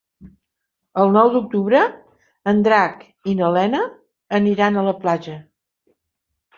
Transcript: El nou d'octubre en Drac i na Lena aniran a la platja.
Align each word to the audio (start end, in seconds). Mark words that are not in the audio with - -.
El 1.03 1.13
nou 1.15 1.29
d'octubre 1.35 1.83
en 2.53 2.65
Drac 2.69 3.05
i 3.35 3.39
na 3.43 3.53
Lena 3.61 3.85
aniran 4.43 4.77
a 4.85 4.89
la 4.93 4.99
platja. 5.07 5.41